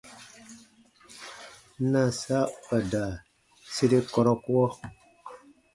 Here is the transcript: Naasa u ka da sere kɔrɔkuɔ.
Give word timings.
Naasa 1.91 2.37
u 2.47 2.49
ka 2.65 2.77
da 2.91 3.03
sere 3.73 3.99
kɔrɔkuɔ. 4.13 4.67